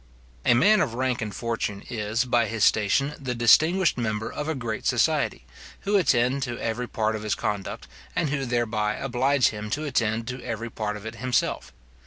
[0.45, 4.55] A man of rank and fortune is, by his station, the distinguished member of a
[4.55, 5.45] great society,
[5.81, 10.27] who attend to every part of his conduct, and who thereby oblige him to attend
[10.29, 11.71] to every part of it himself.